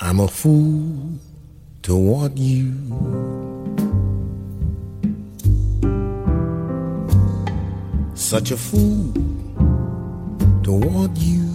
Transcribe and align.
I'm 0.00 0.20
a 0.20 0.28
fool 0.28 1.18
to 1.82 1.96
want 1.96 2.38
you. 2.38 2.72
Such 8.14 8.52
a 8.52 8.56
fool 8.56 9.12
to 10.62 10.72
want 10.72 11.18
you. 11.18 11.48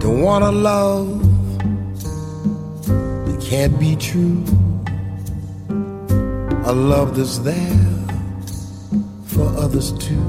To 0.00 0.08
want 0.08 0.42
a 0.42 0.50
love 0.50 1.20
that 3.26 3.38
can't 3.42 3.78
be 3.78 3.94
true. 3.96 4.42
A 6.64 6.72
love 6.72 7.14
that's 7.14 7.40
there 7.40 7.90
for 9.26 9.46
others 9.58 9.92
too. 9.98 10.24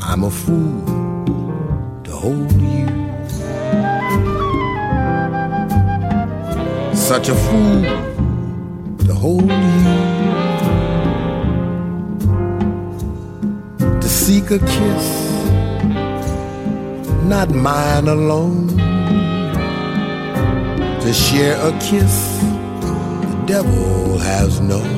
I'm 0.00 0.24
a 0.24 0.30
fool 0.30 1.17
hold 2.18 2.52
you. 2.60 2.88
Such 6.94 7.28
a 7.28 7.36
fool 7.46 7.82
to 9.06 9.14
hold 9.14 9.50
you. 9.50 9.96
To 14.02 14.08
seek 14.08 14.50
a 14.50 14.58
kiss, 14.58 15.06
not 17.34 17.48
mine 17.50 18.08
alone. 18.08 18.68
To 21.02 21.12
share 21.12 21.56
a 21.70 21.72
kiss 21.78 22.16
the 22.82 23.44
devil 23.46 24.18
has 24.18 24.60
known. 24.60 24.97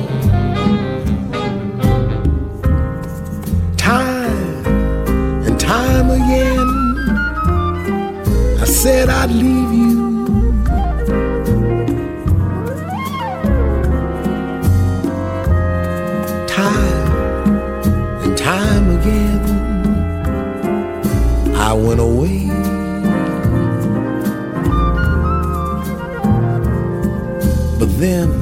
Said 8.81 9.09
I'd 9.09 9.29
leave 9.29 9.71
you. 9.71 10.23
Time 16.47 17.51
and 18.23 18.35
time 18.35 18.89
again, 18.97 19.39
I 21.55 21.73
went 21.73 21.99
away. 21.99 22.47
But 27.77 27.89
then 27.99 28.40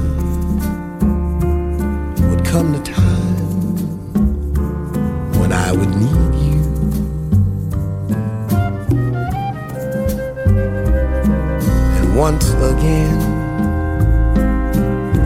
once 12.31 12.51
again, 12.73 13.17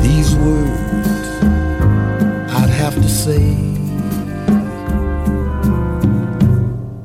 these 0.01 0.33
words 0.35 0.79
I'd 2.57 2.69
have 2.69 2.95
to 2.95 3.09
say 3.09 3.43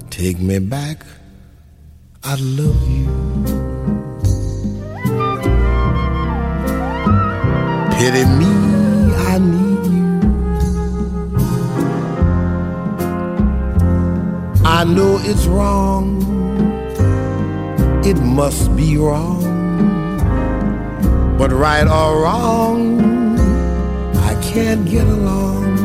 Take 0.09 0.39
me 0.39 0.61
back, 0.61 1.05
I 2.23 2.37
love 2.37 2.81
you. 2.89 3.09
Pity 7.97 8.25
me, 8.39 8.53
I 9.33 9.39
need 9.53 9.85
you. 9.97 10.09
I 14.65 14.85
know 14.85 15.19
it's 15.23 15.47
wrong, 15.47 16.07
it 18.05 18.19
must 18.23 18.77
be 18.77 18.97
wrong. 18.97 19.58
But 21.39 21.53
right 21.53 21.87
or 21.87 22.23
wrong, 22.23 23.39
I 24.17 24.35
can't 24.43 24.85
get 24.85 25.07
along 25.07 25.78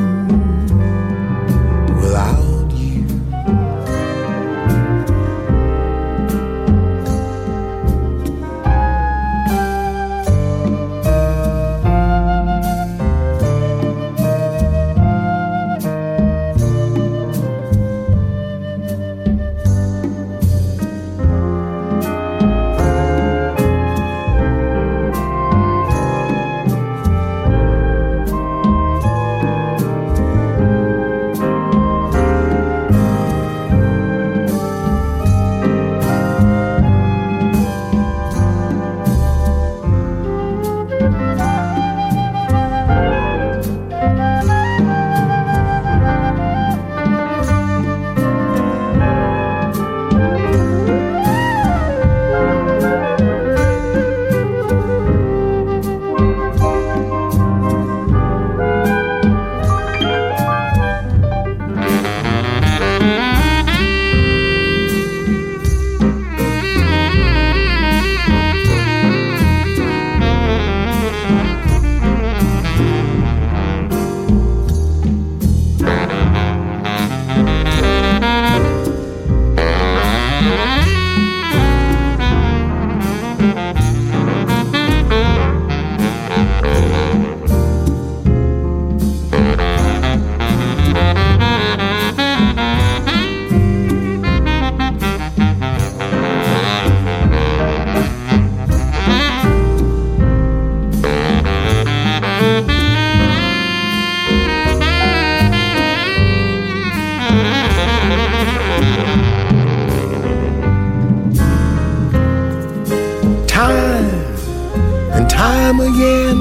time 115.34 115.80
again, 115.80 116.38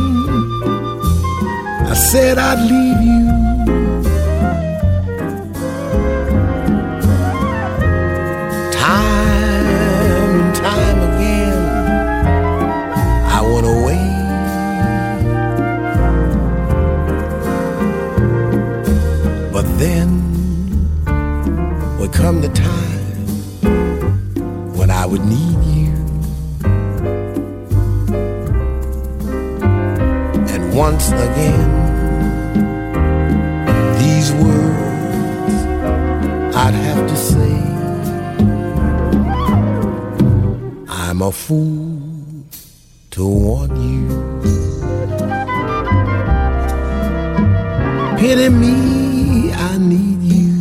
I 1.93 1.95
said 1.95 2.39
I'd 2.39 2.61
leave 2.73 3.01
you. 3.11 3.23
Time 8.73 9.67
and 9.67 10.55
time 10.55 11.01
again, 11.11 11.59
I 13.37 13.41
went 13.53 13.67
away. 13.77 14.05
But 19.53 19.67
then 19.79 20.09
would 21.99 22.13
come 22.13 22.41
the 22.43 22.51
time 22.51 23.17
when 24.77 24.91
I 24.91 25.07
would 25.07 25.25
need 25.25 25.62
once 30.89 31.13
again, 31.13 31.71
these 34.01 34.33
words 34.33 35.55
I'd 36.57 36.75
have 36.89 37.07
to 37.07 37.17
say. 37.17 37.55
I'm 40.89 41.23
a 41.23 41.31
fool 41.31 42.03
to 43.13 43.25
want 43.25 43.77
you. 43.89 44.07
Pity 48.19 48.49
me, 48.49 49.53
I 49.53 49.79
need 49.79 50.21
you. 50.35 50.53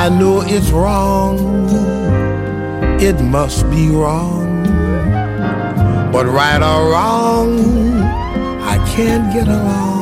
I 0.00 0.10
know 0.18 0.42
it's 0.44 0.70
wrong, 0.70 1.38
it 3.00 3.18
must 3.22 3.70
be 3.70 3.88
wrong. 3.88 4.35
But 6.16 6.28
right 6.28 6.62
or 6.62 6.92
wrong, 6.92 7.60
I 8.62 8.78
can't 8.88 9.30
get 9.34 9.48
along 9.48 9.95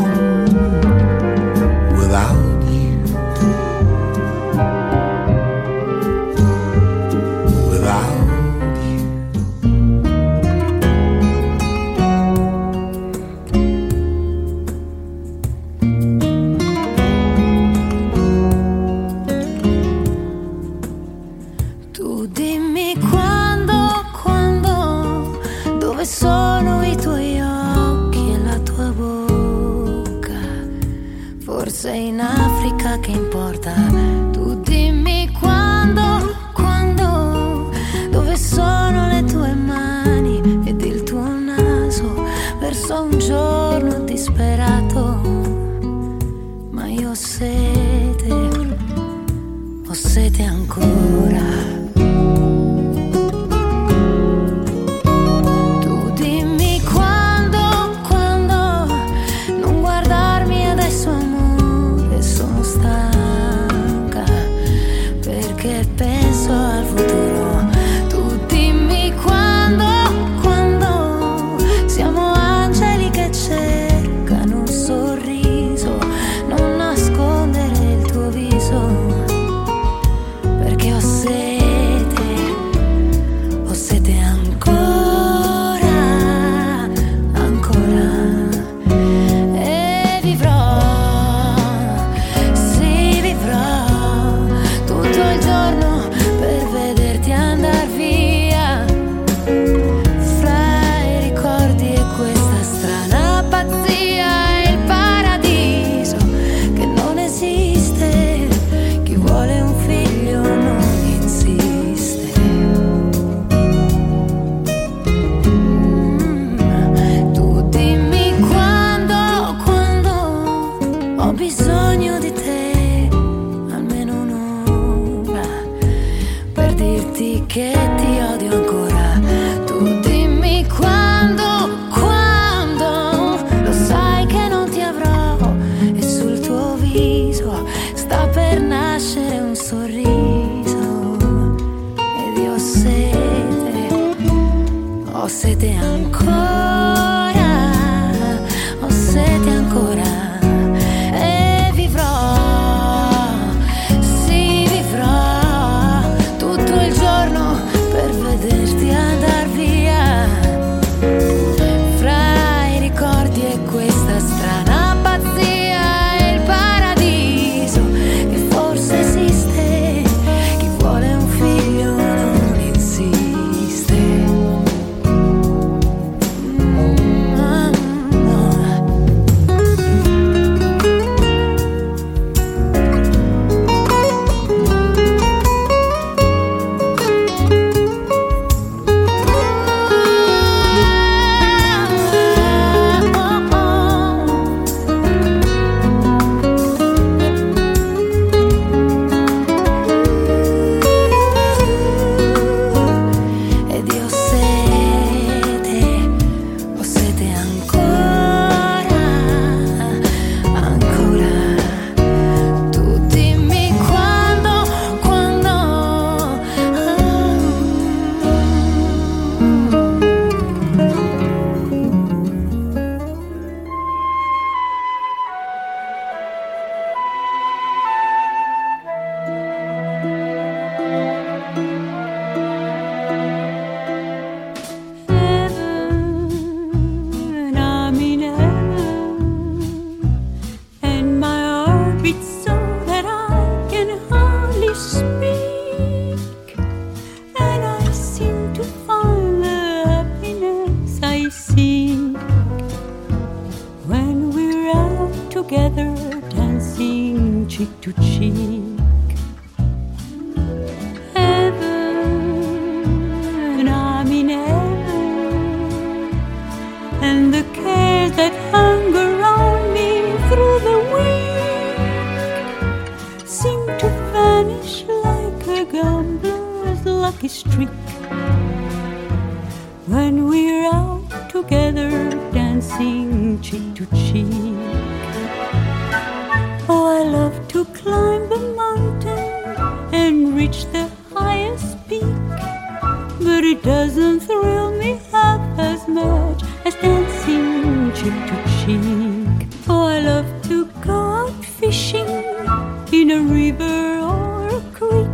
a 303.15 303.21
river 303.21 304.01
or 304.01 304.49
a 304.49 304.61
creek, 304.73 305.07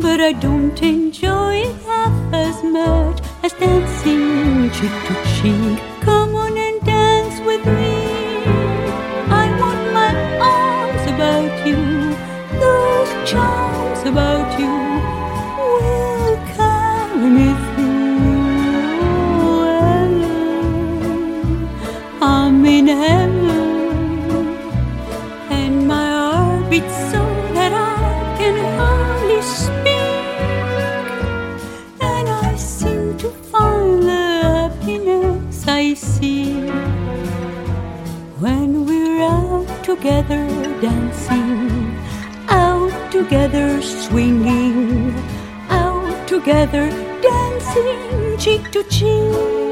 but 0.00 0.20
I 0.20 0.32
don't 0.32 0.80
enjoy 0.82 1.56
it 1.56 1.76
half 1.84 2.32
as 2.32 2.62
much 2.64 3.20
as 3.42 3.52
dancing 3.52 4.70
cheek 4.70 4.94
to 5.08 5.14
cheek. 5.34 5.83
together 43.44 43.82
swinging, 43.82 45.14
out 45.68 46.26
together 46.26 46.88
dancing 47.20 48.38
cheek 48.38 48.70
to 48.70 48.82
cheek. 48.84 49.63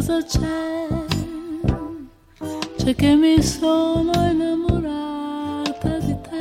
cosa 0.00 0.22
c'è? 0.22 0.86
C'è 2.78 2.94
che 2.94 3.14
mi 3.16 3.42
sono 3.42 4.12
innamorata 4.30 5.98
di 5.98 6.16
te. 6.22 6.38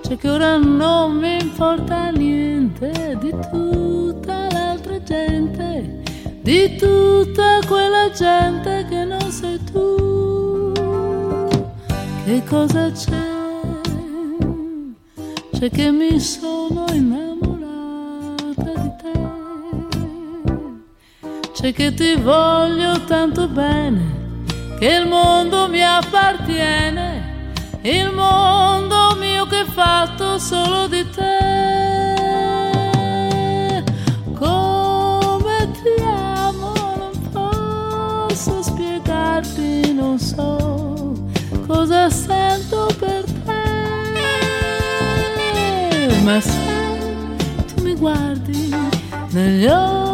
C'è 0.00 0.16
che 0.16 0.30
ora 0.30 0.56
non 0.56 1.16
mi 1.16 1.36
importa 1.42 2.08
niente 2.08 3.18
di 3.20 3.34
tutta 3.50 4.50
l'altra 4.50 5.02
gente, 5.02 6.02
di 6.40 6.76
tutta 6.76 7.58
quella 7.66 8.10
gente 8.12 8.86
che 8.88 9.04
non 9.04 9.30
sei 9.30 9.62
tu. 9.70 10.72
Che 12.24 12.42
cosa 12.48 12.90
c'è? 12.92 13.28
C'è 15.52 15.68
che 15.68 15.90
mi 15.90 16.18
sono 16.18 16.49
C'è 21.60 21.74
che 21.74 21.92
ti 21.92 22.14
voglio 22.14 23.04
tanto 23.04 23.46
bene 23.46 24.00
che 24.78 24.94
il 24.94 25.06
mondo 25.06 25.68
mi 25.68 25.82
appartiene, 25.82 27.52
il 27.82 28.10
mondo 28.14 29.14
mio 29.18 29.44
che 29.44 29.60
è 29.60 29.64
fatto 29.66 30.38
solo 30.38 30.88
di 30.88 31.06
te. 31.10 31.38
Come 34.38 35.70
ti 35.82 36.02
amo, 36.02 36.72
non 36.96 37.10
posso 37.30 38.62
spiegarti, 38.62 39.92
non 39.92 40.18
so 40.18 41.12
cosa 41.66 42.08
sento 42.08 42.86
per 42.98 43.22
te, 43.44 43.62
ma 46.22 46.40
se 46.40 46.56
tu 47.66 47.82
mi 47.82 47.94
guardi 47.96 48.74
negli 49.32 49.66
occhi 49.66 50.09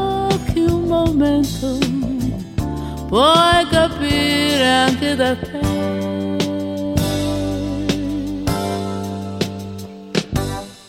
puoi 3.09 3.67
capire 3.71 4.67
anche 4.67 5.15
da 5.15 5.37
te. 5.37 5.61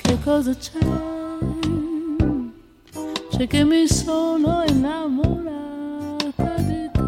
Che 0.02 0.18
cosa 0.24 0.56
c'è? 0.56 0.80
C'è 3.30 3.48
che 3.48 3.64
mi 3.64 3.88
sono 3.88 4.64
innamorata 4.68 6.56
di 6.58 6.90
te. 6.92 7.02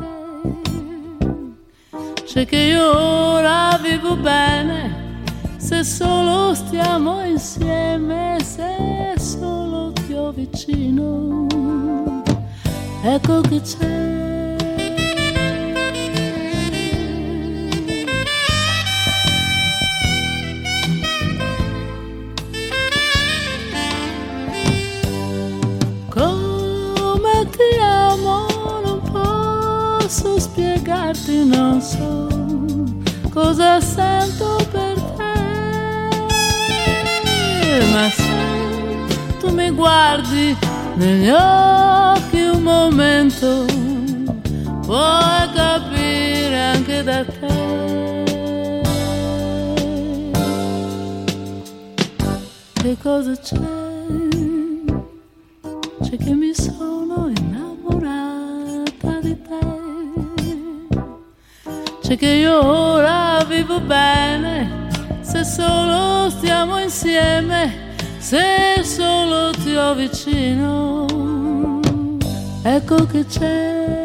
C'è 2.26 2.46
che 2.46 2.58
io 2.58 2.98
ora 2.98 3.80
vivo 3.82 4.16
bene 4.16 5.08
se 5.58 5.84
solo 5.84 6.54
stiamo 6.54 7.24
insieme, 7.24 8.38
se 8.44 9.14
solo 9.18 9.92
ti 9.92 10.14
ho 10.14 10.32
vicino. 10.32 11.46
Ecco 13.04 13.42
che 13.42 13.62
c'è. 13.62 14.09
Guardi 39.80 40.56
negli 40.96 41.30
occhi 41.30 42.42
un 42.42 42.62
momento, 42.62 43.64
puoi 44.86 45.50
capire 45.54 46.60
anche 46.60 47.02
da 47.04 47.24
te. 47.24 47.68
Che 52.74 52.98
cosa 53.02 53.34
c'è? 53.38 53.58
C'è 56.02 56.18
che 56.18 56.34
mi 56.34 56.54
sono 56.54 57.32
innamorata 57.38 59.20
di 59.22 59.42
te 59.42 59.80
c'è 62.02 62.18
che 62.18 62.28
io 62.28 62.66
ora 62.66 63.46
vivo 63.48 63.80
bene 63.80 64.88
se 65.22 65.44
solo 65.44 66.30
stiamo 66.32 66.80
insieme, 66.80 67.79
se 68.30 68.84
solo 68.84 69.50
ti 69.64 69.76
ho 69.76 69.96
vicino. 69.96 71.08
Ecco 72.62 73.08
che 73.08 73.26
c'è. 73.26 73.99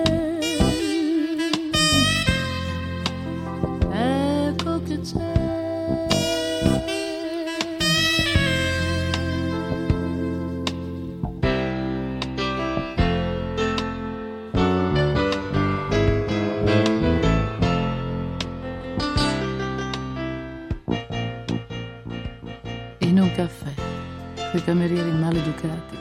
Maleducati. 25.35 25.97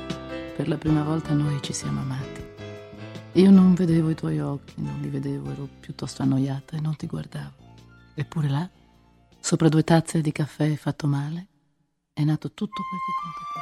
Per 0.56 0.67
la 0.67 0.78
prima 0.78 1.04
volta 1.04 1.34
noi 1.34 1.60
ci 1.62 1.74
siamo 1.74 2.02
amati. 2.02 2.52
Io 3.34 3.50
non 3.50 3.74
vedevo 3.74 4.12
i 4.12 4.15
tuoi 4.15 4.39
occhi, 4.39 4.76
non 4.76 5.00
li 5.02 5.08
vedevo, 5.08 5.52
ero 5.52 5.67
piuttosto 5.80 6.22
annoiata 6.22 6.78
e 6.78 6.80
non 6.80 6.96
ti 6.96 7.08
guardavo. 7.08 7.52
Eppure 8.13 8.48
là, 8.48 8.69
sopra 9.39 9.69
due 9.69 9.84
tazze 9.84 10.22
di 10.22 10.32
caffè 10.32 10.76
fatto 10.76 11.08
male, 11.08 11.48
è 12.13 12.24
nato 12.24 12.52
tutto 12.54 12.84
quel 12.88 13.00
che 13.00 13.13
conta 13.24 13.52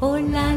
Hola. 0.00 0.49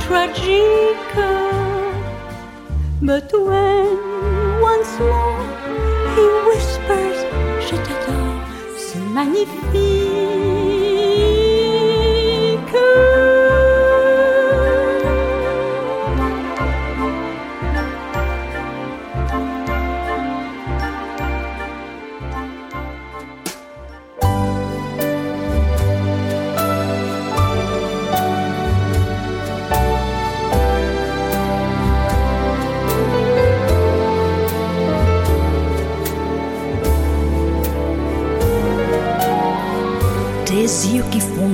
Tragic. 0.00 0.96
But 3.02 3.30
when 3.32 3.88
once 4.60 4.98
more 4.98 5.44
he 6.14 6.24
whispers, 6.48 7.18
Je 7.60 7.76
t'adore, 7.76 8.40
c'est 8.76 9.04
magnifique. 9.14 10.55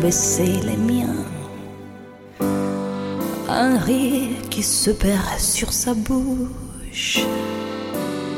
Baisser 0.01 0.61
les 0.65 0.77
miens. 0.77 1.25
Un 3.49 3.79
rire 3.79 4.41
qui 4.51 4.63
se 4.63 4.91
perd 4.91 5.39
sur 5.39 5.73
sa 5.73 5.93
bouche. 5.95 7.21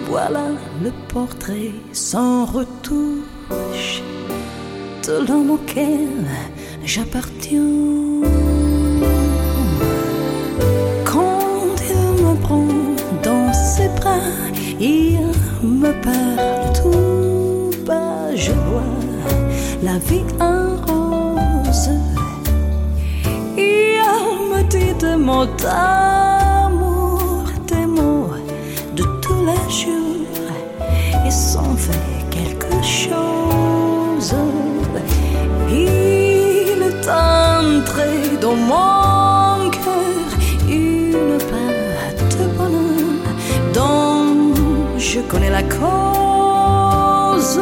Voilà 0.09 0.49
le 0.83 0.91
portrait 1.09 1.73
sans 1.93 2.45
retouche 2.45 4.03
de 5.07 5.27
l'homme 5.27 5.53
auquel 5.53 6.09
j'appartiens. 6.85 8.23
Quand 11.05 11.77
il 11.89 12.25
me 12.25 12.35
prend 12.43 12.69
dans 13.23 13.53
ses 13.53 13.89
bras, 14.01 14.19
il 14.81 15.21
me 15.63 15.93
parle 16.03 16.73
tout 16.75 17.71
bas, 17.87 18.35
je 18.35 18.53
vois 18.53 18.83
la 19.83 19.99
vie 19.99 20.25
en 20.41 20.77
rose. 20.87 21.04
Des 25.05 25.17
mots 25.17 25.49
d'amour, 25.63 27.45
des 27.71 27.87
mots 27.87 28.31
de 28.99 29.05
tous 29.23 29.43
les 29.51 29.67
jours, 29.81 30.53
et 31.27 31.31
s'en 31.31 31.73
fait 31.87 32.21
quelque 32.37 32.77
chose. 32.83 34.35
Il 35.71 36.79
est 36.91 37.07
entré 37.09 38.13
dans 38.45 38.59
mon 38.73 39.71
cœur 39.85 40.29
une 40.69 41.39
part 41.51 42.21
de 42.35 42.45
bonheur 42.57 43.25
dont 43.77 44.45
je 44.99 45.21
connais 45.31 45.53
la 45.59 45.65
cause. 45.77 47.61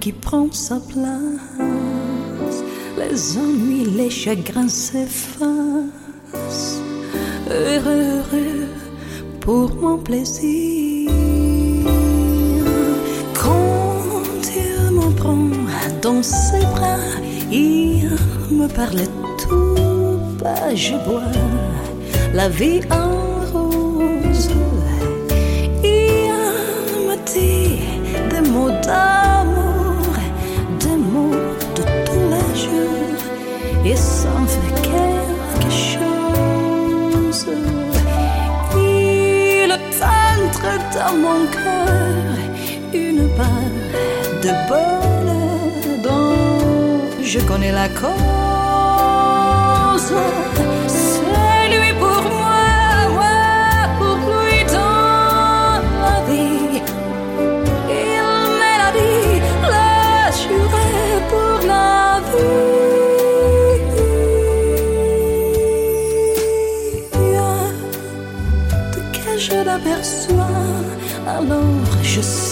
Qui 0.00 0.12
prend 0.12 0.50
sa 0.52 0.80
place. 0.80 2.58
Les 2.98 3.38
ennuis, 3.38 3.84
les 3.96 4.10
chagrins 4.10 4.68
s'effacent. 4.68 5.48
Heureux, 7.50 8.22
heureux 8.32 8.66
pour 9.40 9.74
mon 9.76 9.98
plaisir. 9.98 11.10
Quand 13.34 14.42
il 14.54 14.94
me 14.94 15.10
prend 15.16 15.48
dans 16.02 16.22
ses 16.22 16.64
bras, 16.74 16.98
il 17.50 18.10
me 18.50 18.66
parle 18.68 19.02
tout 19.42 20.18
bas, 20.42 20.74
je 20.74 20.94
bois 21.06 21.32
la 22.34 22.48
vie 22.48 22.80
en 22.90 23.07
d'amour, 28.88 30.14
des 30.82 30.98
mots 31.12 31.46
de 31.76 31.82
tous 32.06 32.26
les 32.34 32.50
jours, 32.64 33.22
et 33.90 33.96
me 34.42 34.48
fait 34.54 34.74
quelque 34.90 35.70
chose. 35.92 37.46
Il 38.76 39.70
entre 39.72 40.70
dans 40.96 41.16
mon 41.24 41.40
cœur 41.56 42.36
une 43.06 43.24
part 43.38 43.76
de 44.44 44.52
bonheur 44.68 45.82
dont 46.06 47.00
je 47.22 47.40
connais 47.40 47.74
la 47.80 47.88
cause. 48.00 48.18
alors 71.26 71.62
je 72.02 72.20
sais. 72.20 72.47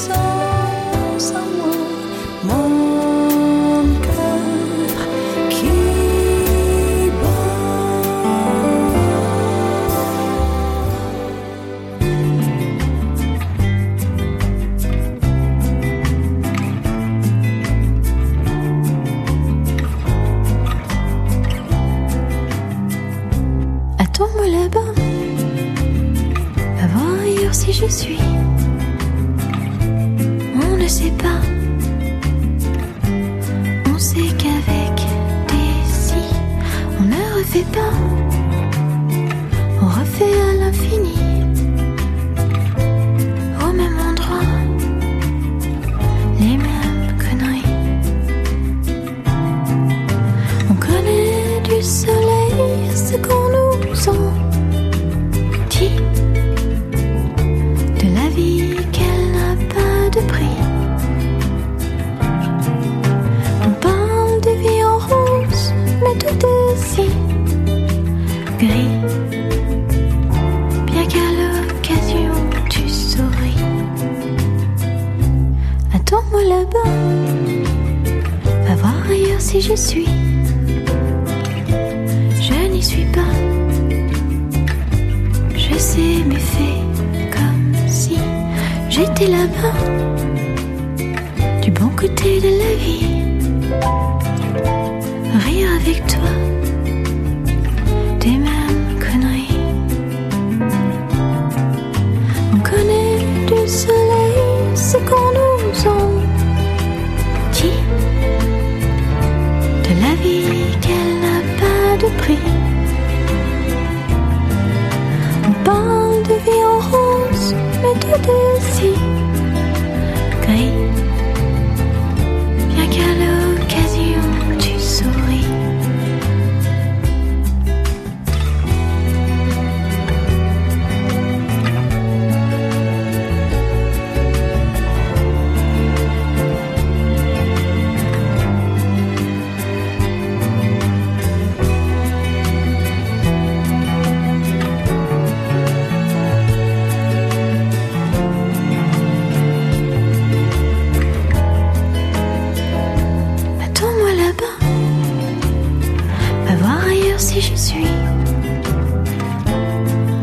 je 157.40 157.54
suis. 157.54 157.86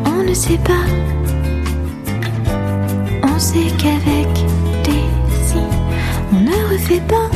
On 0.05 0.23
ne 0.23 0.33
sait 0.33 0.57
pas, 0.57 0.85
on 3.23 3.39
sait 3.39 3.71
qu'avec 3.77 4.33
des 4.83 5.03
si, 5.45 5.57
on 6.31 6.39
ne 6.39 6.73
refait 6.73 7.01
pas 7.07 7.32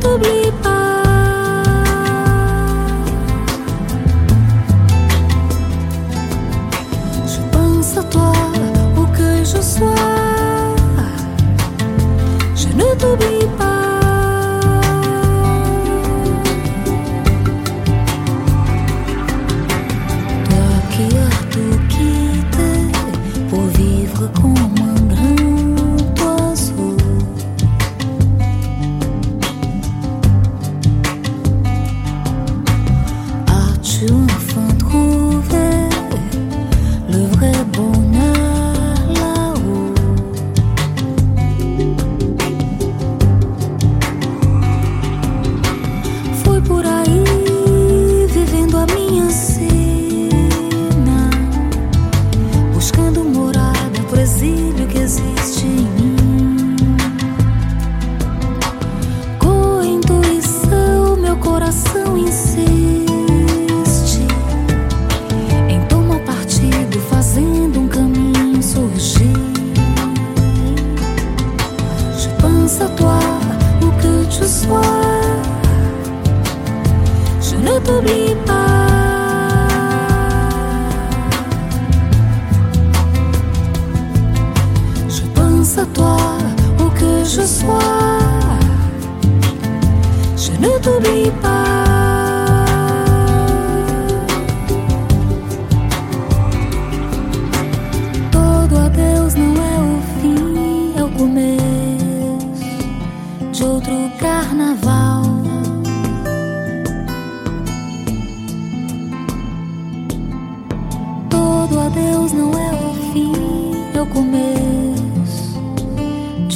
t'oublier 0.00 0.45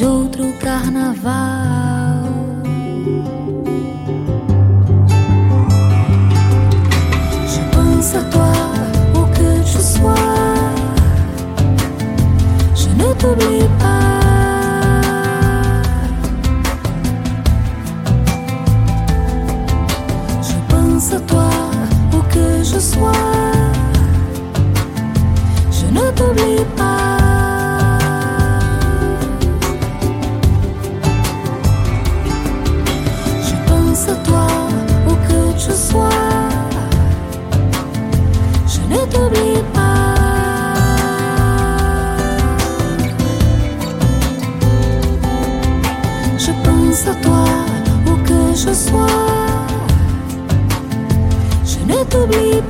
de 0.00 0.06
outro 0.06 0.44
carnaval. 0.58 2.24
Je 7.52 7.60
pense 7.74 8.14
à 8.14 8.22
toi 8.34 8.52
pour 9.12 9.30
que 9.32 9.50
je 9.66 9.78
sois. 9.78 10.14
Je 12.74 12.88
ne 13.00 13.12
t'oublie 13.20 13.68
pas. 13.78 14.20
Je 20.48 20.56
pense 20.70 21.12
à 21.12 21.20
toi 21.20 21.50
pour 22.10 22.26
que 22.28 22.64
je 22.64 22.78
sois. 22.78 23.12
Je 25.70 25.86
ne 25.92 26.10
t'oublie 26.12 26.64
pas. 26.76 27.19
je 48.66 48.74
sois, 48.74 49.06
je 51.64 51.78
ne 51.86 52.04
t'oublie 52.04 52.60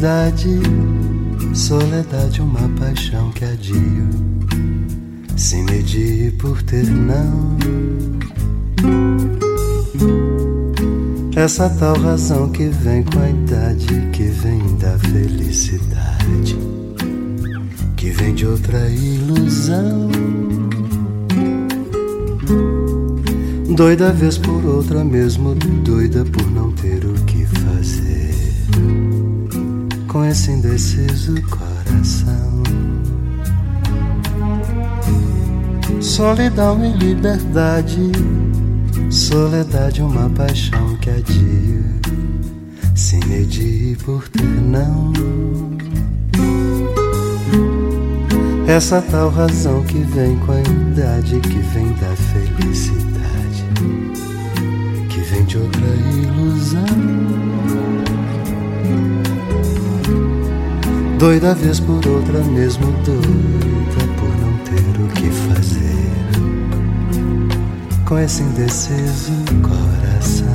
Soledade, 0.00 0.60
soledade, 1.52 2.40
uma 2.40 2.66
paixão 2.78 3.30
que 3.32 3.44
adio. 3.44 4.08
Se 5.36 5.62
medir 5.64 6.32
por 6.38 6.62
ter 6.62 6.86
não. 6.86 7.58
Essa 11.36 11.68
tal 11.68 11.98
razão 11.98 12.48
que 12.48 12.68
vem 12.68 13.02
com 13.02 13.18
a 13.18 13.28
idade, 13.28 14.08
que 14.10 14.22
vem 14.22 14.74
da 14.76 14.98
felicidade, 15.00 16.56
que 17.98 18.08
vem 18.08 18.34
de 18.34 18.46
outra 18.46 18.88
ilusão. 18.88 20.08
Doida 23.76 24.10
vez 24.14 24.38
por 24.38 24.64
outra, 24.64 25.04
mesmo 25.04 25.54
doida 25.54 26.24
por 26.24 26.50
não 26.50 26.59
com 30.20 30.26
esse 30.26 30.50
indeciso 30.50 31.34
coração. 31.48 32.62
Solidão 35.98 36.84
e 36.84 36.92
liberdade, 36.92 38.12
soledade, 39.08 40.02
uma 40.02 40.28
paixão 40.28 40.94
que 40.98 41.08
adia, 41.08 41.82
se 42.94 43.16
medir 43.28 43.96
por 44.04 44.28
ter 44.28 44.44
não. 44.44 45.10
Essa 48.66 49.00
tal 49.00 49.30
razão 49.30 49.82
que 49.84 50.00
vem 50.00 50.36
com 50.40 50.52
a 50.52 50.60
idade, 50.60 51.40
que 51.40 51.58
vem 51.72 51.88
da 51.94 52.14
felicidade, 52.14 53.64
que 55.08 55.20
vem 55.20 55.44
de 55.46 55.56
outra 55.56 55.86
ilusão. 56.12 57.09
Doida 61.20 61.54
vez 61.54 61.78
por 61.78 62.00
outra, 62.06 62.42
mesmo 62.44 62.90
doida 63.04 64.06
por 64.16 64.30
não 64.40 64.56
ter 64.64 65.02
o 65.02 65.06
que 65.08 65.30
fazer 65.30 65.90
com 68.06 68.18
esse 68.18 68.42
indeciso 68.42 69.30
coração. 69.62 70.48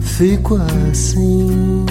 Fico 0.00 0.56
assim, 0.90 1.86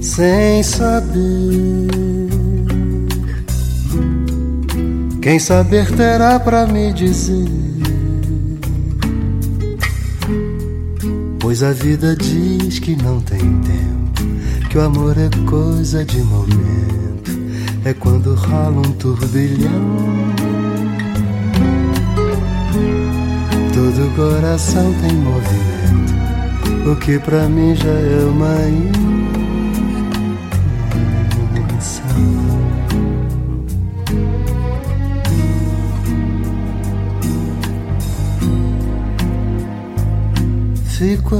sem 0.00 0.62
saber. 0.62 2.21
Quem 5.22 5.38
saber 5.38 5.88
terá 5.92 6.40
pra 6.40 6.66
me 6.66 6.92
dizer. 6.92 7.46
Pois 11.38 11.62
a 11.62 11.72
vida 11.72 12.16
diz 12.16 12.80
que 12.80 12.96
não 12.96 13.20
tem 13.20 13.38
tempo, 13.38 14.68
que 14.68 14.76
o 14.76 14.80
amor 14.80 15.16
é 15.16 15.30
coisa 15.48 16.04
de 16.04 16.20
momento, 16.22 17.30
é 17.84 17.94
quando 17.94 18.34
rola 18.34 18.78
um 18.78 18.92
turbilhão. 18.94 19.96
Todo 23.72 24.16
coração 24.16 24.92
tem 25.02 25.12
movimento, 25.18 26.90
o 26.90 26.96
que 26.96 27.20
pra 27.20 27.48
mim 27.48 27.76
já 27.76 27.90
é 27.90 28.24
uma 28.24 28.68
invenção. 28.68 29.21
Fico 41.02 41.34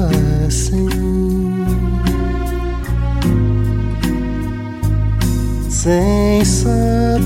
assim, 0.44 0.88
sem 5.70 6.44
saber. 6.44 7.22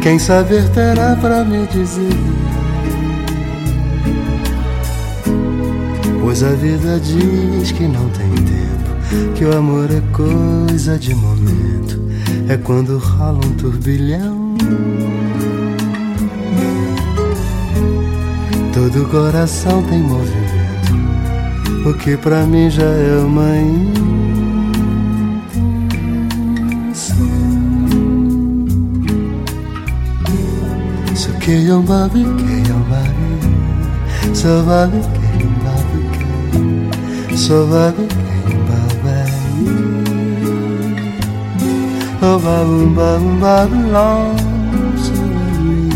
Quem 0.00 0.18
saber 0.18 0.66
terá 0.70 1.14
pra 1.16 1.44
me 1.44 1.66
dizer. 1.66 2.16
Pois 6.22 6.42
a 6.42 6.52
vida 6.52 6.98
diz 6.98 7.70
que 7.70 7.86
não 7.86 8.08
tem 8.08 8.30
tempo, 8.30 9.34
que 9.34 9.44
o 9.44 9.54
amor 9.54 9.90
é 9.90 10.00
coisa 10.16 10.98
de 10.98 11.14
momento, 11.14 12.00
é 12.48 12.56
quando 12.56 12.96
rola 12.96 13.44
um 13.44 13.56
turbilhão. 13.56 14.41
Todo 18.82 19.06
coração 19.06 19.80
tem 19.84 20.00
movimento, 20.00 20.92
o 21.88 21.94
que 21.94 22.16
pra 22.16 22.42
mim 22.42 22.68
já 22.68 22.82
é 22.82 23.16
uma 23.24 23.56
invenção. 23.56 24.02
So 31.14 31.32
que 31.38 31.64
eu 31.64 31.80
babi, 31.80 32.24
que 32.24 32.68
eu 32.68 32.80
babi, 32.90 33.38
so 34.34 34.64
babi, 34.64 34.98
que 34.98 35.44
eu 35.44 35.50
babi, 35.62 36.02
so 37.36 37.66
babi, 37.66 38.08
que 38.08 38.52
eu 38.52 38.58
babi. 38.66 39.30
Oh 42.20 42.36
babu 42.40 42.86
babu 42.96 43.30
babu 43.38 43.76
long, 43.92 44.36
so 44.98 45.14
babi, 45.36 45.86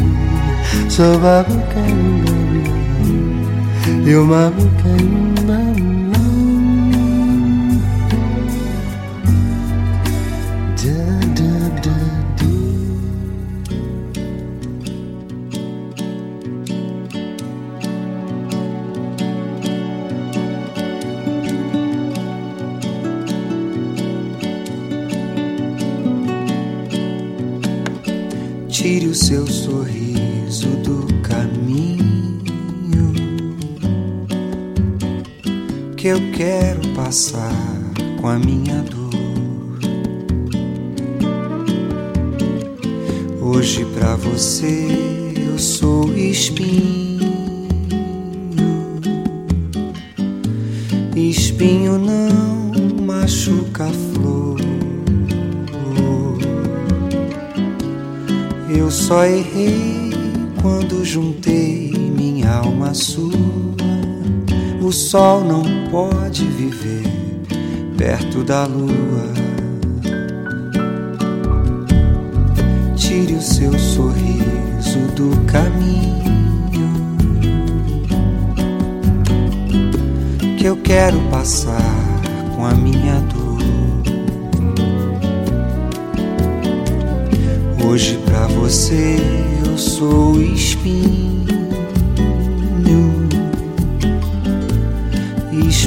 so 0.88 1.18
babi, 1.18 1.56
que 1.72 1.80
eu. 2.20 2.25
Eu 4.06 4.24
mamo 4.24 4.70
quem 4.84 5.25
O 64.86 64.92
sol 64.92 65.42
não 65.42 65.64
pode 65.90 66.44
viver 66.44 67.02
perto 67.98 68.44
da 68.44 68.66
lua. 68.66 69.34
Tire 72.94 73.34
o 73.34 73.42
seu 73.42 73.76
sorriso 73.76 75.00
do 75.16 75.44
caminho 75.44 76.22
que 80.56 80.66
eu 80.66 80.76
quero 80.76 81.18
passar 81.32 81.82
com 82.54 82.64
a 82.64 82.72
minha 82.72 83.20
dor. 83.22 83.58
Hoje 87.84 88.16
pra 88.24 88.46
você 88.46 89.16
eu 89.66 89.76
sou 89.76 90.40
espinho. 90.40 91.35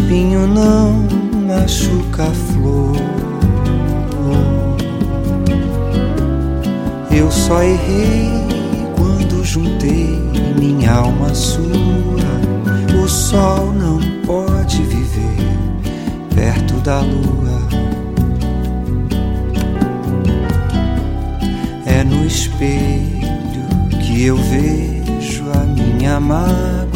Espinho 0.09 0.47
não 0.47 1.07
machuca 1.45 2.23
a 2.23 2.31
flor. 2.31 2.95
Eu 7.11 7.29
só 7.29 7.61
errei 7.61 8.31
quando 8.97 9.45
juntei 9.45 10.19
minha 10.59 10.93
alma 10.93 11.31
sua. 11.35 11.61
O 13.03 13.07
sol 13.07 13.71
não 13.71 13.99
pode 14.25 14.81
viver 14.81 15.45
perto 16.33 16.73
da 16.77 17.01
lua. 17.01 17.59
É 21.85 22.03
no 22.03 22.25
espelho 22.25 23.29
que 24.01 24.23
eu 24.23 24.37
vejo 24.37 25.51
a 25.53 25.65
minha 25.65 26.19
mágoa, 26.19 26.88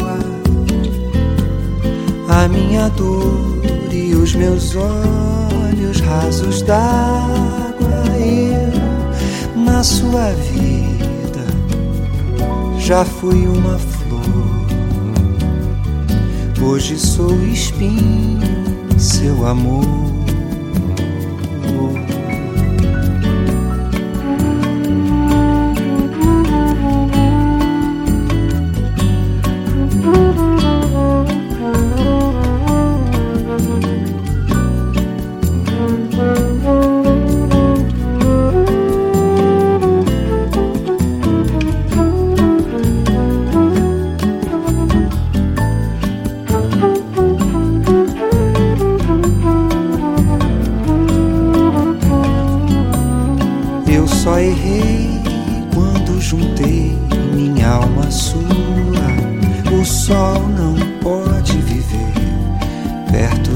a 2.44 2.48
minha 2.48 2.90
dor 2.90 3.62
e 3.90 4.14
os 4.14 4.34
meus 4.34 4.76
olhos 4.76 6.00
rasos 6.00 6.60
d'água. 6.60 8.04
Eu, 8.18 9.62
na 9.62 9.82
sua 9.82 10.30
vida, 10.32 11.46
já 12.78 13.02
fui 13.02 13.46
uma 13.46 13.78
flor. 13.78 14.22
Hoje 16.62 16.98
sou 16.98 17.34
espinho, 17.46 18.40
seu 18.98 19.46
amor. 19.46 20.23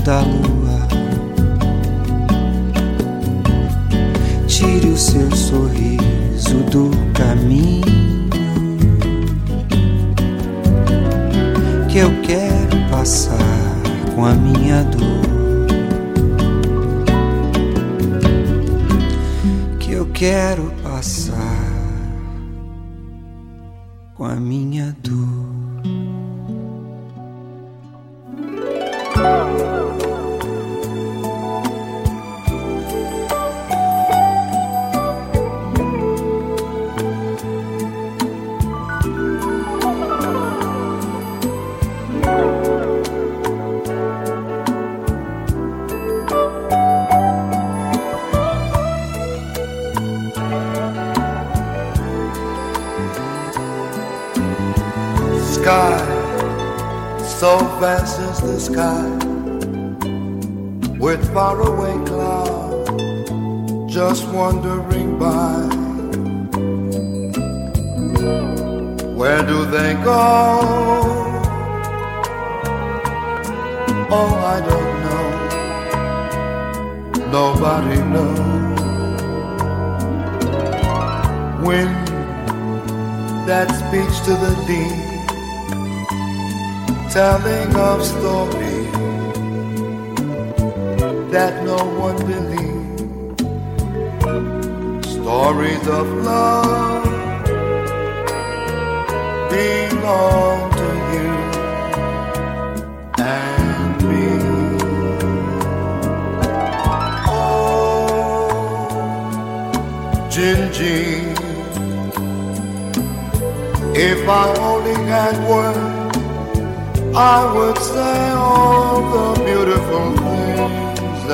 da 0.09 0.23
lua. 0.23 0.89
Tire 4.47 4.89
o 4.89 4.97
seu 4.97 5.31
sorriso 5.37 6.63
do 6.71 6.91
caminho. 7.13 8.31
Que 11.91 11.99
eu 11.99 12.11
quero 12.23 12.91
passar 12.91 13.37
com 14.15 14.25
a 14.25 14.33
minha 14.33 14.83
dor. 14.85 15.27
Que 19.79 19.93
eu 19.93 20.07
quero 20.07 20.73
passar 20.83 21.35
com 24.15 24.25
a 24.25 24.37
minha 24.37 24.97
dor. 25.03 25.18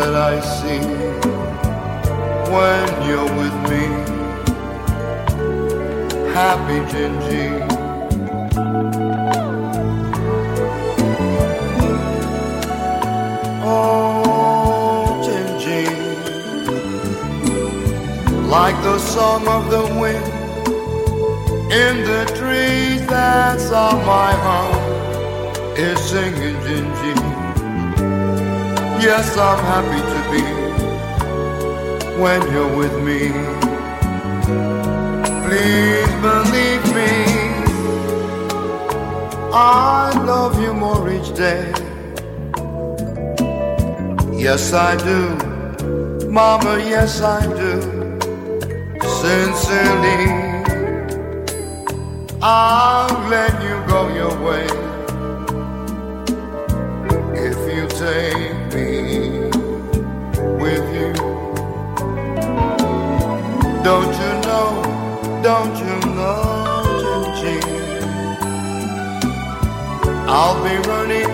That 0.05 0.17
I 0.17 0.39
see 0.59 0.85
when 2.53 2.87
you're 3.09 3.33
with 3.41 3.57
me. 3.71 3.85
Happy 6.39 6.79
Gingy. 6.93 7.49
Oh, 13.65 15.23
Gingy. 15.25 15.87
Like 18.57 18.77
the 18.83 18.99
song 18.99 19.49
of 19.49 19.71
the 19.71 19.85
wind 20.01 20.27
in 21.73 21.95
the 22.11 22.25
trees 22.39 23.07
that's 23.07 23.71
on 23.71 23.97
my 24.05 24.33
heart 24.47 25.79
is 25.79 25.99
singing 26.11 26.57
Gingy. 26.67 27.44
Yes, 29.05 29.37
I'm 29.37 29.59
happy 29.59 30.01
to 30.13 30.21
be 30.33 30.43
when 32.23 32.41
you're 32.51 32.75
with 32.75 32.95
me. 33.05 33.29
Please 35.45 36.13
believe 36.23 36.85
me, 36.95 37.13
I 39.53 40.11
love 40.25 40.59
you 40.59 40.73
more 40.73 41.11
each 41.13 41.35
day. 41.35 41.71
Yes, 44.33 44.73
I 44.73 44.97
do, 44.97 45.37
Mama, 46.31 46.79
yes, 46.79 47.21
I 47.21 47.45
do. 47.45 47.83
Sincerely, 49.21 50.23
I'll 52.41 53.29
let 53.29 53.53
you 53.63 53.77
go 53.87 54.09
your 54.15 54.35
way 54.43 54.84
I'll 70.37 70.61
be 70.65 70.77
running 70.89 71.31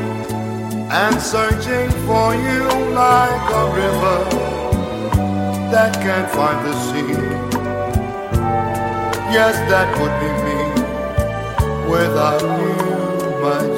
and 0.92 1.18
searching 1.22 1.88
for 2.06 2.34
you 2.34 2.64
like 2.92 3.46
a 3.50 3.64
river 3.82 4.18
that 5.72 5.94
can't 5.94 6.30
find 6.30 6.58
the 6.66 6.74
sea. 6.84 7.14
Yes, 9.32 9.56
that 9.70 9.88
would 9.98 10.14
be 10.20 10.30
me 10.44 10.60
without 11.90 12.42
you, 12.42 12.76
my 13.40 13.69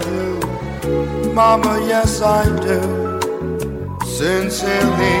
do. 0.00 1.32
Mama, 1.32 1.84
yes, 1.86 2.22
I 2.22 2.44
do. 2.66 2.80
Sincerely, 4.04 5.18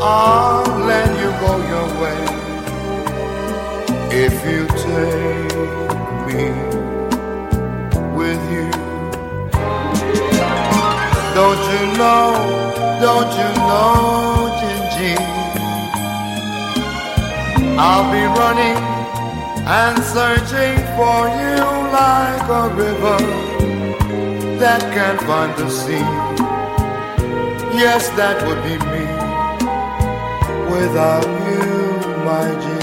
I'll 0.00 0.64
let 0.86 1.08
you 1.20 1.30
go 1.42 1.52
your 1.72 1.88
way 2.00 2.20
if 4.24 4.34
you 4.50 4.66
take 4.86 5.54
me 6.28 6.44
with 8.16 8.42
you. 8.54 8.70
Don't 11.34 11.62
you 11.72 11.84
know, 11.98 12.26
don't 13.00 13.32
you 13.40 13.50
know, 13.68 14.54
Gingy? 14.60 15.16
I'll 17.78 18.10
be 18.12 18.22
running 18.40 18.87
and 19.70 20.02
searching 20.02 20.78
for 20.96 21.28
you 21.40 21.60
like 21.92 22.48
a 22.48 22.74
river 22.74 23.18
that 24.58 24.80
can't 24.94 25.20
find 25.20 25.54
the 25.58 25.68
sea. 25.68 26.08
Yes, 27.76 28.08
that 28.16 28.40
would 28.46 28.62
be 28.64 28.78
me 28.88 29.04
without 30.72 31.26
you, 31.46 31.64
my 32.24 32.46
Gingy. 32.62 32.77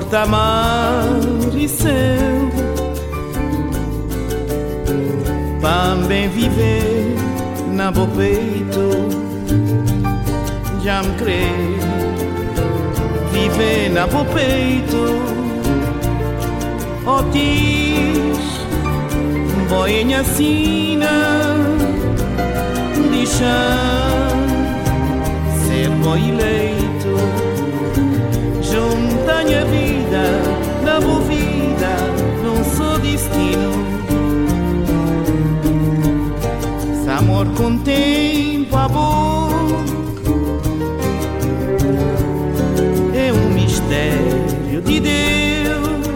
Corta-mar 0.00 1.04
e 1.54 1.68
seu 1.68 1.90
Também 5.60 6.26
viver 6.30 7.16
na 7.74 7.90
bo 7.90 8.06
peito. 8.08 9.08
Já 10.82 11.02
me 11.02 11.14
crer 11.16 11.78
Viver 13.30 13.90
na 13.90 14.06
bo 14.06 14.24
peito. 14.24 15.20
Otis 17.04 18.38
Boinha 19.68 20.24
sina. 20.24 21.10
De 23.12 23.26
chão 23.26 24.30
Ser 25.66 25.90
boi 26.02 26.20
Junta 29.30 29.38
a 29.38 29.64
vida 29.64 30.22
Na 30.84 31.00
boa 31.00 31.20
vida 31.20 31.96
Não 32.42 32.64
sou 32.64 32.98
destino 32.98 33.70
Se 37.04 37.08
amor 37.08 37.46
com 37.54 37.78
tempo 37.78 38.76
a 38.76 38.88
boa 38.88 39.30
mistério 43.54 44.82
de 44.82 45.00
Deus, 45.00 46.06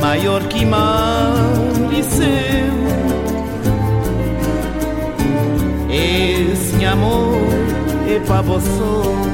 maior 0.00 0.42
que 0.44 0.64
mar 0.64 1.34
e 1.92 2.02
céu. 2.02 2.74
Esse 5.90 6.84
amor 6.84 7.36
é 8.08 8.20
para 8.20 8.42
você. 8.42 9.29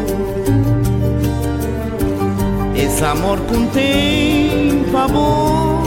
Esse 2.96 3.04
amor 3.04 3.38
tempo 3.66 4.96
amor 4.96 5.82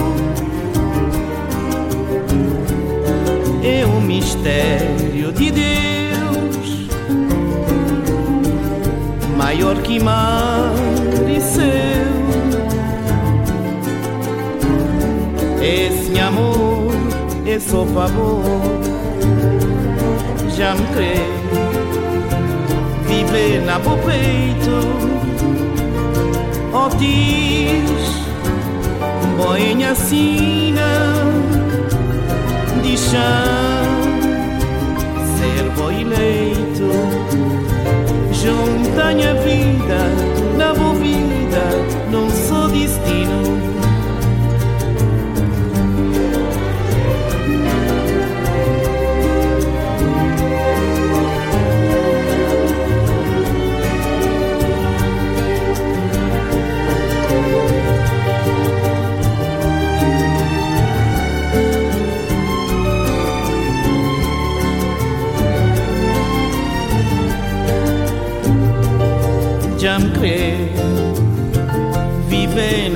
é 3.64 3.84
um 3.84 4.00
mistério 4.00 5.32
de 5.32 5.50
Deus. 5.50 6.88
maior 9.36 9.76
que 9.82 10.00
mar 10.00 10.72
e 11.28 11.42
céu. 11.42 11.64
Esse 15.64 16.20
amor 16.20 16.92
é 17.44 17.60
só 17.60 17.88
favor, 17.88 18.44
já 20.56 20.76
me 20.76 20.86
crê. 20.94 21.16
Viver 23.08 23.66
na 23.66 23.80
bo 23.80 23.98
peito, 23.98 25.29
Otis, 26.86 28.04
boinha 29.38 29.94
sina, 29.94 30.92
de 32.82 32.98
chão, 32.98 33.90
ser 35.36 35.70
boi 35.76 36.04
leito 36.04 36.90
junta 38.32 39.10
a 39.10 39.34
vida 39.34 40.29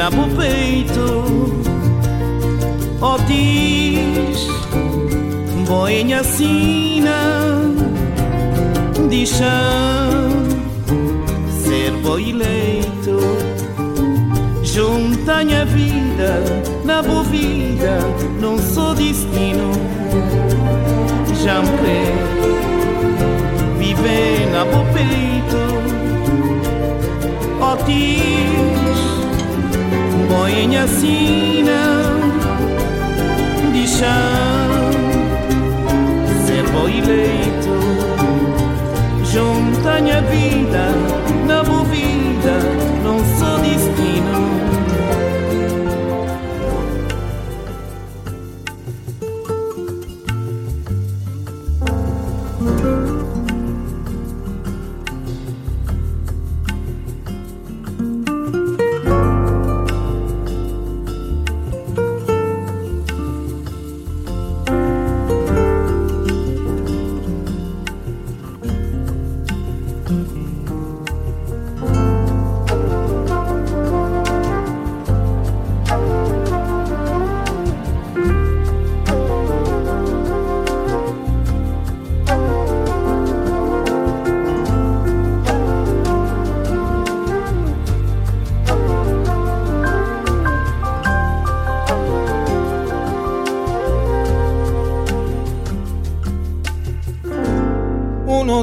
lava 0.03 0.21
o 0.21 0.29
peito. 0.35 1.53
Oh 2.99 3.17
diz 3.27 4.47
Boinha 5.67 6.23
sina 6.23 7.19
De 9.09 9.25
chão 9.25 10.29
Ser 11.49 11.91
boi 12.01 12.29
eleito 12.29 13.19
Junta 14.63 15.39
a 15.39 15.65
vida 15.65 16.43
Na 16.85 17.01
bovida 17.01 17.99
Não 18.39 18.57
sou 18.57 18.93
destino. 18.95 19.71
Já 21.43 21.61
me 21.61 21.67
Viver 23.77 24.49
na 24.51 24.63
bo 24.65 24.85
peito. 24.93 25.63
Oh 27.61 27.75
diz 27.85 28.72
minha 30.55 30.87
sina 30.87 31.81
de 33.73 33.87
chão, 33.87 34.91
servo 36.45 36.87
eleito, 36.87 37.73
leito 39.23 39.89
à 39.89 39.99
minha 39.99 40.21
vida. 40.21 40.92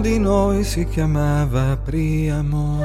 Uno 0.00 0.08
di 0.08 0.18
noi 0.18 0.64
si 0.64 0.86
chiamava 0.86 1.76
Priamo. 1.76 2.80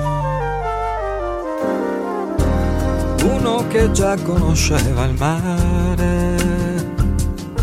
Uno 3.23 3.67
che 3.69 3.89
già 3.91 4.17
conosceva 4.17 5.05
il 5.05 5.13
mare, 5.17 6.35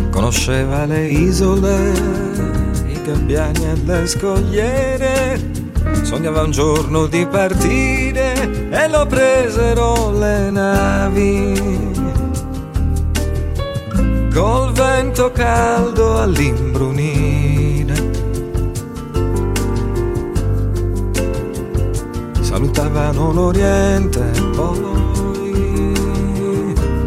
conosceva 0.09 0.87
le 0.87 1.07
isole, 1.07 1.93
i 2.87 3.03
gabbiani 3.03 3.65
e 3.67 3.75
le 3.85 4.07
scogliere. 4.07 5.51
Sognava 6.01 6.45
un 6.45 6.51
giorno 6.51 7.05
di 7.05 7.27
partire 7.27 8.71
e 8.71 8.89
lo 8.89 9.05
presero 9.05 10.13
le 10.13 10.51
navi. 10.51 11.91
Col 14.33 14.73
vento 14.73 15.31
caldo 15.31 16.21
all'imbrunire. 16.21 17.52
Salutavano 22.63 23.33
l'Oriente 23.33 24.21
poi 24.55 25.93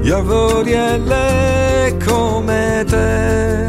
gli 0.01 0.09
avori 0.09 0.73
e 0.73 0.97
le 0.97 1.97
comete. 2.05 3.65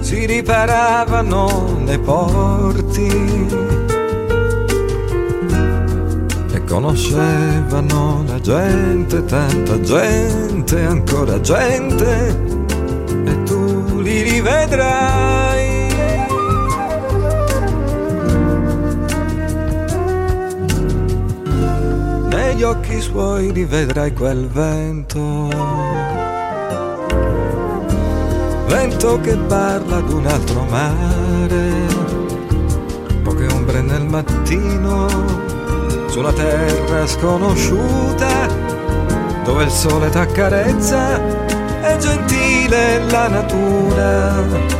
Si 0.00 0.24
riparavano 0.24 1.82
le 1.84 1.98
porti 1.98 3.74
conoscevano 6.66 8.24
la 8.26 8.40
gente, 8.40 9.24
tanta 9.24 9.80
gente, 9.80 10.82
ancora 10.82 11.40
gente, 11.40 12.36
e 13.24 13.42
tu 13.44 14.00
li 14.00 14.22
rivedrai. 14.22 15.35
Occhi 22.96 23.00
suoi 23.00 23.50
rivedrai 23.50 24.12
quel 24.12 24.48
vento, 24.48 25.48
vento 28.66 29.20
che 29.20 29.36
parla 29.36 30.00
d'un 30.00 30.26
altro 30.26 30.64
mare, 30.64 31.70
poche 33.22 33.46
ombre 33.52 33.82
nel 33.82 34.04
mattino 34.04 35.06
sulla 36.08 36.32
terra 36.32 37.06
sconosciuta, 37.06 38.48
dove 39.44 39.64
il 39.64 39.70
sole 39.70 40.08
t'accarezza, 40.08 41.20
è 41.80 41.96
gentile 41.98 43.00
la 43.10 43.28
natura. 43.28 44.74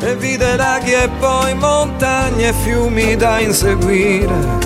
E 0.00 0.14
vide 0.16 0.56
laghi 0.56 0.92
e 0.92 1.08
poi 1.18 1.54
montagne 1.54 2.48
e 2.48 2.52
fiumi 2.52 3.16
da 3.16 3.40
inseguire, 3.40 4.57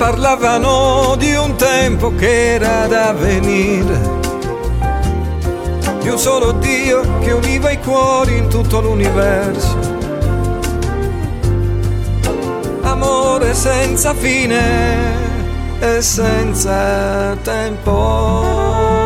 parlavano 0.00 1.14
di 1.18 1.34
un 1.34 1.56
tempo 1.56 2.14
che 2.14 2.54
era 2.54 2.86
da 2.86 3.12
venire 3.12 4.00
di 6.00 6.08
un 6.08 6.16
solo 6.16 6.52
Dio 6.52 7.02
che 7.18 7.32
univa 7.32 7.70
i 7.70 7.78
cuori 7.78 8.38
in 8.38 8.48
tutto 8.48 8.80
l'universo 8.80 9.76
amore 12.80 13.52
senza 13.52 14.14
fine 14.14 15.18
e 15.80 16.00
senza 16.00 17.36
tempo. 17.42 18.99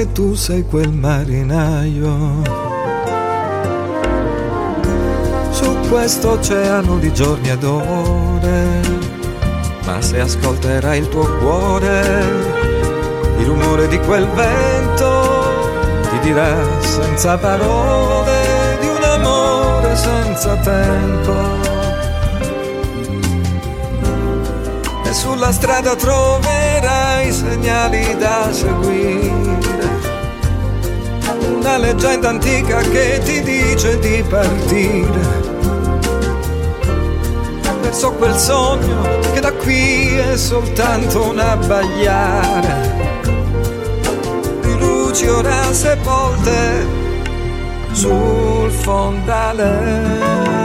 Anche 0.00 0.14
tu 0.14 0.34
sei 0.34 0.64
quel 0.64 0.92
marinaio. 0.92 2.42
Su 5.50 5.76
questo 5.90 6.30
oceano 6.30 6.96
di 6.96 7.12
giorni 7.12 7.50
ed 7.50 7.62
ore. 7.62 8.80
Ma 9.84 10.00
se 10.00 10.20
ascolterai 10.20 11.00
il 11.00 11.08
tuo 11.10 11.30
cuore, 11.36 12.24
il 13.40 13.44
rumore 13.44 13.88
di 13.88 13.98
quel 13.98 14.26
vento 14.28 15.28
ti 16.08 16.18
dirà 16.20 16.56
senza 16.80 17.36
parole 17.36 18.78
di 18.80 18.86
un 18.86 19.02
amore 19.02 19.96
senza 19.96 20.56
tempo. 20.56 21.34
E 25.04 25.12
sulla 25.12 25.52
strada 25.52 25.94
troverai 25.94 26.59
segnali 27.32 28.16
da 28.16 28.52
seguire. 28.52 29.58
Una 31.56 31.76
leggenda 31.78 32.28
antica 32.28 32.78
che 32.78 33.20
ti 33.24 33.42
dice 33.42 33.98
di 33.98 34.24
partire 34.28 35.48
verso 37.80 38.12
quel 38.12 38.34
sogno 38.36 39.02
che 39.32 39.40
da 39.40 39.52
qui 39.52 40.16
è 40.16 40.36
soltanto 40.36 41.30
un 41.30 41.38
abbagliare 41.38 42.98
di 44.62 44.78
luci 44.78 45.26
ora 45.26 45.72
sepolte 45.72 46.86
sul 47.92 48.70
fondale. 48.70 50.59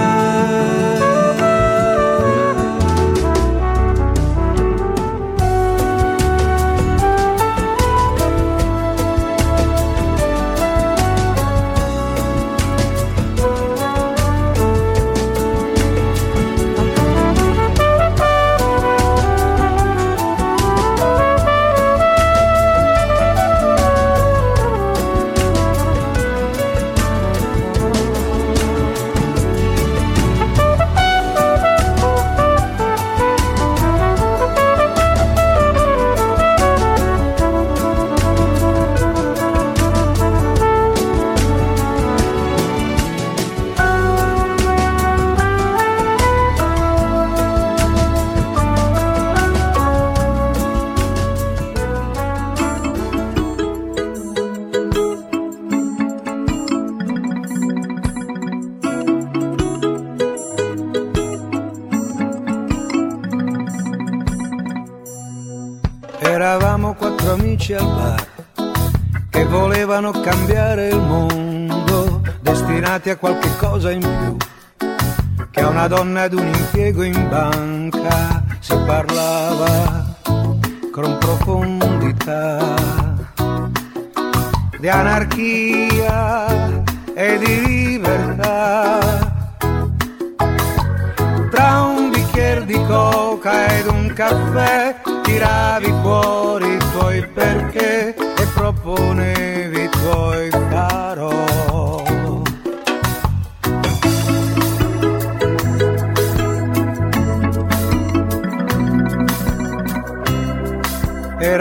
Destinati 73.06 73.10
a 73.10 73.18
qualche 73.18 73.50
cosa 73.58 73.92
in 73.92 74.00
più. 74.00 74.38
Che 75.52 75.62
a 75.62 75.68
una 75.68 75.88
donna 75.88 76.24
ed 76.26 76.34
un 76.34 76.48
impiego 76.48 77.04
in 77.04 77.30
banca 77.30 78.44
si 78.60 78.76
parlava 78.86 80.18
con 80.92 81.18
profondità 81.20 82.74
di 84.80 84.90
anarchia 84.90 86.48
e 87.14 87.38
di 87.38 87.66
libertà. 87.66 89.54
Tra 91.52 91.82
un 91.84 92.10
bicchiere 92.10 92.66
di 92.66 92.82
coca 92.86 93.78
ed 93.78 93.86
un 93.88 94.12
caffè 94.14 94.96
tiravi 95.24 95.94
fuori 96.02 96.74
i 96.74 96.78
tuoi 96.92 97.28
perché 97.28 98.16
e 98.16 98.46
proponevi 98.54 99.35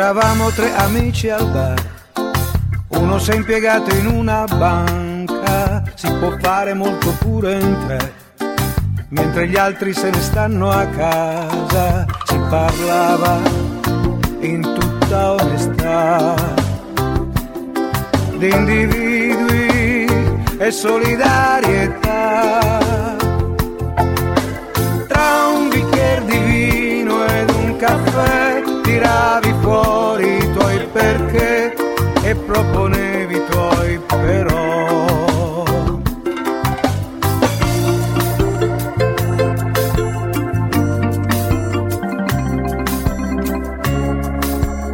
Eravamo 0.05 0.51
tre 0.51 0.71
amici 0.75 1.31
al 1.31 1.49
bar, 1.49 1.83
uno 2.89 3.19
si 3.19 3.31
è 3.31 3.37
impiegato 3.37 3.95
in 3.95 4.07
una 4.07 4.45
banca, 4.45 5.83
si 5.95 6.13
può 6.19 6.37
fare 6.41 6.75
molto 6.75 7.09
pure 7.21 7.55
in 7.55 7.75
tre, 7.87 8.13
mentre 9.09 9.49
gli 9.49 9.57
altri 9.57 9.95
se 9.95 10.11
ne 10.11 10.21
stanno 10.21 10.69
a 10.69 10.85
casa, 10.89 12.05
si 12.27 12.39
parlava 12.51 13.41
in 14.41 14.61
tutta 14.61 15.33
onestà. 15.33 16.35
Di 18.37 18.51
individui 18.51 20.05
e 20.59 20.71
solidarietà. 20.71 22.84
Tiravi 28.95 29.55
fuori 29.61 30.37
i 30.37 30.53
tuoi 30.53 30.87
perché 30.93 31.75
e 32.23 32.35
proponevi 32.37 33.35
i 33.35 33.45
tuoi 33.51 34.01
però. 34.07 35.65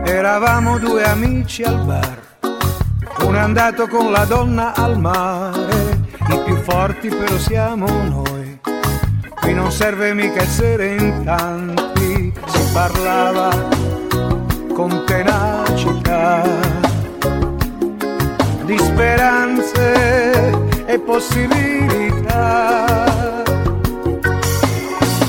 Eravamo 0.05 0.79
due 0.79 1.05
amici 1.05 1.63
al 1.63 1.85
bar, 1.85 2.19
uno 3.27 3.37
è 3.37 3.41
andato 3.41 3.87
con 3.87 4.11
la 4.11 4.25
donna 4.25 4.75
al 4.75 4.99
mare, 4.99 6.01
i 6.31 6.39
più 6.47 6.57
forti 6.57 7.09
però 7.09 7.37
siamo 7.37 7.87
noi. 8.05 8.61
Qui 9.41 9.53
non 9.53 9.71
serve 9.71 10.15
mica 10.15 10.41
essere 10.41 10.95
in 10.95 11.23
tanti, 11.23 12.33
si 12.47 12.71
parlava 12.73 13.80
con 14.81 15.05
tenacità 15.05 16.43
di 18.64 18.78
speranze 18.78 20.53
e 20.87 20.99
possibilità. 21.01 22.85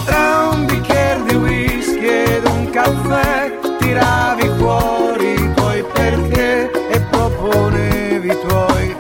Tra 0.06 0.50
un 0.54 0.66
bicchiere 0.68 1.24
di 1.28 1.36
whisky 1.36 2.08
ed 2.08 2.46
un 2.46 2.70
caffè 2.70 3.60
tiravi 3.80 4.50
fuori 4.58 5.34
i 5.34 5.54
tuoi 5.54 5.84
perché 5.84 6.72
e 6.90 7.02
proponevi 7.10 8.30
i 8.30 8.38
tuoi 8.48 8.96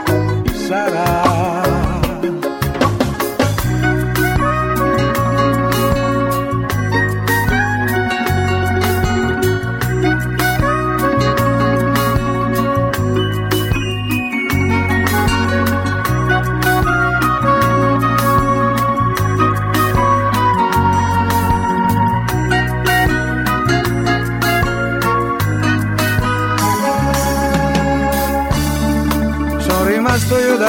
sarà. 0.67 1.20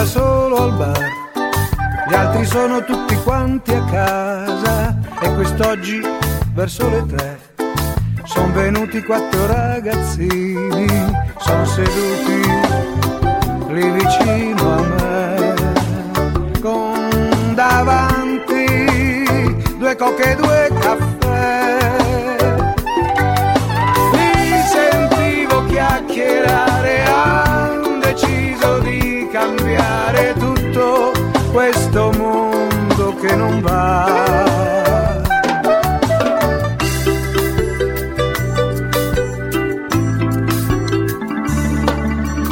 Solo 0.05 0.63
al 0.65 0.73
bar, 0.73 1.09
gli 2.09 2.15
altri 2.15 2.45
sono 2.45 2.83
tutti 2.85 3.15
quanti 3.23 3.73
a 3.73 3.85
casa 3.85 4.99
e 5.21 5.35
quest'oggi 5.35 6.01
verso 6.55 6.89
le 6.89 7.07
tre. 7.07 7.41
Sono 8.25 8.53
venuti 8.53 9.03
quattro 9.03 9.47
ragazzini, 9.47 10.87
sono 11.39 11.65
seduti 11.67 12.51
lì 13.69 13.91
vicino 13.91 14.75
a 14.75 14.83
me, 14.83 15.55
con 16.61 17.53
davanti 17.55 18.75
due 19.79 19.97
coche 19.97 20.33
e 20.33 20.35
due 20.37 20.69
caffè. 20.81 21.82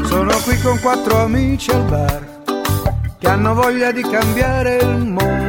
Sono 0.05 0.33
qui 0.45 0.61
con 0.61 0.79
quattro 0.81 1.19
amici 1.19 1.71
al 1.71 1.85
bar 1.85 2.29
che 3.19 3.29
hanno 3.29 3.55
voglia 3.55 3.93
di 3.93 4.03
cambiare 4.03 4.77
il 4.77 5.07
mondo 5.07 5.40